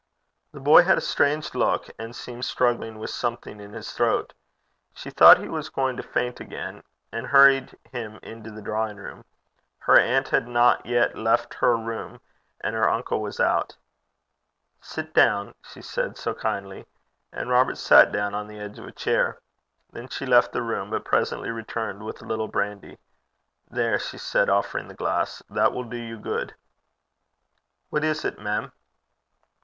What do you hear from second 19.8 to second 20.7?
Then she left the